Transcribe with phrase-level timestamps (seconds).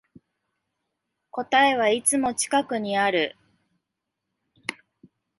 [1.31, 3.37] 答えはいつも近くにある